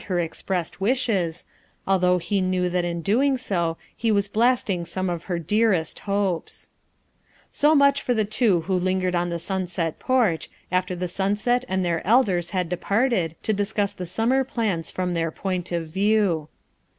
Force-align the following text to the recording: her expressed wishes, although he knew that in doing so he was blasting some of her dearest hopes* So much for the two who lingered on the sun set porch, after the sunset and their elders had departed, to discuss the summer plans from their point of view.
her 0.07 0.19
expressed 0.19 0.81
wishes, 0.81 1.45
although 1.85 2.17
he 2.17 2.41
knew 2.41 2.71
that 2.71 2.83
in 2.83 3.03
doing 3.03 3.37
so 3.37 3.77
he 3.95 4.11
was 4.11 4.27
blasting 4.27 4.83
some 4.83 5.11
of 5.11 5.25
her 5.25 5.37
dearest 5.37 5.99
hopes* 6.09 6.69
So 7.51 7.75
much 7.75 8.01
for 8.01 8.15
the 8.15 8.25
two 8.25 8.61
who 8.61 8.73
lingered 8.73 9.13
on 9.13 9.29
the 9.29 9.37
sun 9.37 9.67
set 9.67 9.99
porch, 9.99 10.49
after 10.71 10.95
the 10.95 11.07
sunset 11.07 11.65
and 11.69 11.85
their 11.85 12.01
elders 12.03 12.49
had 12.49 12.67
departed, 12.67 13.35
to 13.43 13.53
discuss 13.53 13.93
the 13.93 14.07
summer 14.07 14.43
plans 14.43 14.89
from 14.89 15.13
their 15.13 15.29
point 15.29 15.71
of 15.71 15.89
view. 15.89 16.47